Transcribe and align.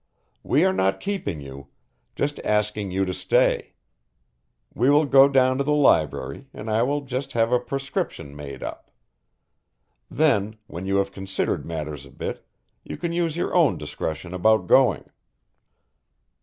We 0.41 0.65
are 0.65 0.73
not 0.73 0.99
keeping 0.99 1.41
you, 1.41 1.67
just 2.15 2.39
asking 2.39 2.89
you 2.89 3.05
to 3.05 3.13
stay. 3.13 3.75
We 4.73 4.89
will 4.89 5.05
go 5.05 5.29
down 5.29 5.59
to 5.59 5.63
the 5.63 5.75
library 5.75 6.47
and 6.55 6.71
I 6.71 6.81
will 6.81 7.01
just 7.01 7.33
have 7.33 7.51
a 7.51 7.59
prescription 7.59 8.35
made 8.35 8.63
up. 8.63 8.89
Then, 10.09 10.57
when 10.65 10.87
you 10.87 10.95
have 10.95 11.11
considered 11.11 11.67
matters 11.67 12.03
a 12.07 12.09
bit 12.09 12.43
you 12.83 12.97
can 12.97 13.13
use 13.13 13.37
your 13.37 13.53
own 13.53 13.77
discretion 13.77 14.33
about 14.33 14.65
going." 14.65 15.07